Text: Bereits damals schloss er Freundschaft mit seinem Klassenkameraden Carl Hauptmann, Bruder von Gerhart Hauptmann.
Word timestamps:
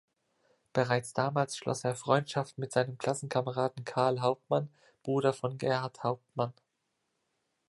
Bereits 0.73 1.13
damals 1.13 1.55
schloss 1.55 1.83
er 1.83 1.93
Freundschaft 1.93 2.57
mit 2.57 2.71
seinem 2.71 2.97
Klassenkameraden 2.97 3.85
Carl 3.85 4.19
Hauptmann, 4.21 4.67
Bruder 5.03 5.31
von 5.31 5.59
Gerhart 5.59 6.01
Hauptmann. 6.01 6.53